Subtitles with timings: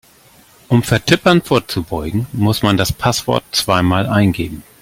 [0.67, 4.63] Um Vertippern vorzubeugen, muss man das Passwort zweimal eingeben.